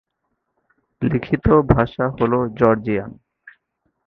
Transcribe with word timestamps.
লিখিত 1.01 1.45
ভাষা 1.73 2.05
হল 2.17 2.33
জর্জিয়ান। 2.59 3.11